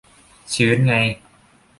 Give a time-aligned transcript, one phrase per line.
[0.53, 0.93] ชื้นไง